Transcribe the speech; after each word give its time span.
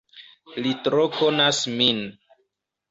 Li 0.67 0.71
tro 0.87 1.05
konas 1.19 1.61
min. 1.79 2.05